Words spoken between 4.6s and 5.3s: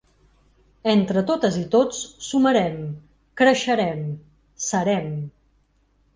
serem.